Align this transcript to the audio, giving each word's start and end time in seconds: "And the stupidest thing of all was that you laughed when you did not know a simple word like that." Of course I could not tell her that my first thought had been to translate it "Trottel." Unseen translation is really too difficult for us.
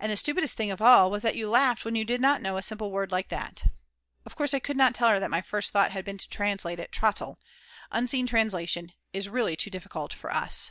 "And 0.00 0.10
the 0.10 0.16
stupidest 0.16 0.56
thing 0.56 0.70
of 0.70 0.80
all 0.80 1.10
was 1.10 1.20
that 1.24 1.36
you 1.36 1.46
laughed 1.46 1.84
when 1.84 1.94
you 1.94 2.06
did 2.06 2.22
not 2.22 2.40
know 2.40 2.56
a 2.56 2.62
simple 2.62 2.90
word 2.90 3.12
like 3.12 3.28
that." 3.28 3.64
Of 4.24 4.34
course 4.34 4.54
I 4.54 4.58
could 4.60 4.78
not 4.78 4.94
tell 4.94 5.10
her 5.10 5.20
that 5.20 5.28
my 5.30 5.42
first 5.42 5.72
thought 5.72 5.90
had 5.90 6.06
been 6.06 6.16
to 6.16 6.28
translate 6.30 6.80
it 6.80 6.90
"Trottel." 6.90 7.36
Unseen 7.90 8.26
translation 8.26 8.94
is 9.12 9.28
really 9.28 9.54
too 9.56 9.68
difficult 9.68 10.14
for 10.14 10.32
us. 10.32 10.70